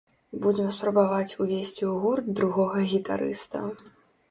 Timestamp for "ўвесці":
1.41-1.83